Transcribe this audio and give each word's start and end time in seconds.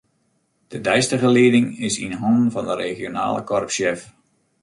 De 0.67 0.79
deistige 0.87 1.27
lieding 1.35 1.67
is 1.87 1.95
yn 2.05 2.15
hannen 2.21 2.51
fan 2.53 2.67
de 2.69 2.75
regionale 2.85 3.41
korpssjef. 3.49 3.99